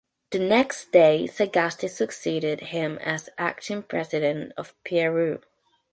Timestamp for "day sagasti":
0.91-1.87